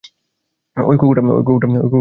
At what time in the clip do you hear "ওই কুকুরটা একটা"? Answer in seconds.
0.77-1.67